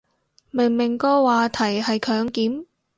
[0.49, 2.65] 明明個話題係強檢